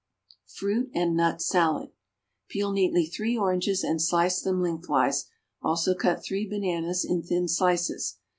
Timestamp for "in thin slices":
7.05-8.17